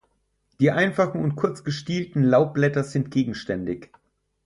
Die 0.59 0.71
einfachen 0.71 1.21
und 1.23 1.35
kurz 1.35 1.63
gestielten 1.63 2.23
Laubblätter 2.23 2.83
sind 2.83 3.11
gegenständig. 3.11 3.91